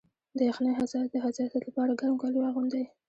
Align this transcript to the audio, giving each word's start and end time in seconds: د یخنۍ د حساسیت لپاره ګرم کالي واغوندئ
د 0.37 0.39
یخنۍ 0.49 0.73
د 1.13 1.15
حساسیت 1.25 1.51
لپاره 1.67 1.97
ګرم 1.99 2.15
کالي 2.21 2.37
واغوندئ 2.41 2.83